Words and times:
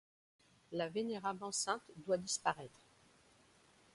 La 0.71 0.89
vénérable 0.89 1.43
enceinte 1.43 1.83
doit 2.07 2.17
disparaître. 2.17 2.81